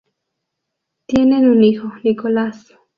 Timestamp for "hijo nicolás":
1.63-2.73